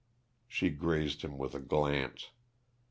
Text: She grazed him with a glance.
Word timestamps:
She 0.47 0.71
grazed 0.71 1.21
him 1.21 1.37
with 1.37 1.53
a 1.53 1.59
glance. 1.59 2.31